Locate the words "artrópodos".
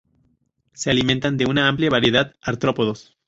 2.41-3.19